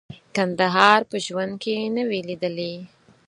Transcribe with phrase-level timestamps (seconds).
[0.35, 2.73] کندهار په ژوند کې نه وې لیدلي.